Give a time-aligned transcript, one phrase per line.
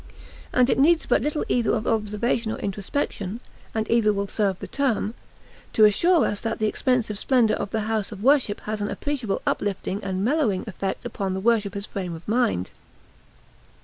[0.51, 3.39] And it needs but little either of observation or introspection
[3.75, 5.13] and either will serve the turn
[5.73, 9.43] to assure us that the expensive splendor of the house of worship has an appreciable
[9.45, 12.71] uplifting and mellowing effect upon the worshipper's frame of mind.